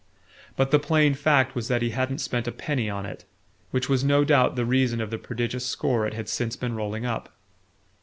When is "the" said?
0.71-0.79, 4.55-4.65, 5.11-5.19